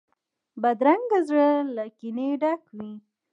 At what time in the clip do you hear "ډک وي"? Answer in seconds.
2.41-2.93